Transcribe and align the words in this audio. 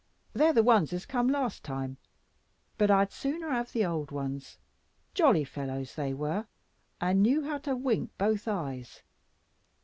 They're 0.33 0.51
the 0.51 0.63
ones 0.63 0.93
as 0.93 1.05
come 1.05 1.27
last 1.29 1.63
time; 1.63 1.97
but 2.75 2.89
I'd 2.89 3.11
sooner 3.11 3.51
have 3.51 3.71
the 3.71 3.85
old 3.85 4.09
ones, 4.09 4.57
jolly 5.13 5.43
fellows 5.43 5.93
they 5.93 6.11
were, 6.11 6.47
and 6.99 7.21
knew 7.21 7.43
how 7.43 7.59
to 7.59 7.75
wink 7.75 8.09
both 8.17 8.47
eyes. 8.47 9.03